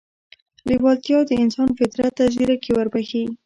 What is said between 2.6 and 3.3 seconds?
وربښي.